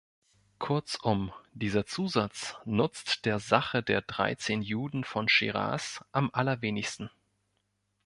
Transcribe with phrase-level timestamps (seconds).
[0.57, 7.11] Kurzum, dieser Zusatz nutzt der Sache der dreizehn Juden von Shiraz am allerwenigsten.